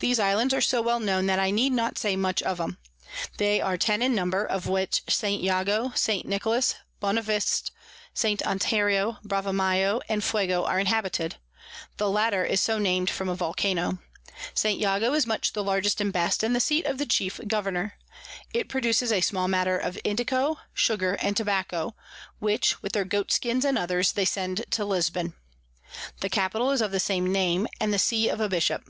These 0.00 0.18
Islands 0.18 0.52
are 0.52 0.60
so 0.60 0.82
well 0.82 0.98
known, 0.98 1.26
that 1.26 1.38
I 1.38 1.52
need 1.52 1.70
not 1.72 1.98
say 1.98 2.16
much 2.16 2.42
of 2.42 2.60
'em. 2.60 2.78
They 3.36 3.60
are 3.60 3.76
ten 3.78 4.02
in 4.02 4.12
number, 4.12 4.44
of 4.44 4.66
which 4.66 5.04
St. 5.08 5.40
Jago, 5.40 5.92
St. 5.94 6.26
Nicholas 6.26 6.74
Bonavist, 7.00 7.70
St. 8.12 8.44
Antonio, 8.44 9.18
Brava 9.22 9.52
Mayo, 9.52 10.00
and 10.08 10.24
Fuego 10.24 10.64
are 10.64 10.80
inhabited: 10.80 11.36
The 11.96 12.10
latter 12.10 12.44
is 12.44 12.60
so 12.60 12.80
nam'd 12.80 13.08
from 13.08 13.28
a 13.28 13.36
Volcano. 13.36 14.00
St. 14.52 14.80
Jago 14.80 15.12
is 15.12 15.28
much 15.28 15.52
the 15.52 15.62
largest 15.62 16.00
and 16.00 16.12
best, 16.12 16.42
and 16.42 16.56
the 16.56 16.60
Seat 16.60 16.86
of 16.86 16.98
the 16.98 17.06
chief 17.06 17.40
Governour. 17.46 17.94
It 18.52 18.68
produces 18.68 19.12
a 19.12 19.20
small 19.20 19.46
matter 19.46 19.78
of 19.78 19.96
Indico, 20.04 20.56
Sugar 20.74 21.14
and 21.20 21.36
Tobacco; 21.36 21.94
which, 22.40 22.82
with 22.82 22.94
their 22.94 23.04
Goat 23.04 23.30
Skins 23.30 23.64
and 23.64 23.78
others, 23.78 24.10
they 24.10 24.24
send 24.24 24.64
to 24.70 24.84
Lisbon. 24.84 25.34
The 26.20 26.28
Capital 26.28 26.72
is 26.72 26.80
of 26.80 26.90
the 26.90 26.98
same 26.98 27.30
Name, 27.30 27.68
and 27.78 27.92
the 27.94 27.98
See 28.00 28.28
of 28.28 28.40
a 28.40 28.48
Bishop. 28.48 28.82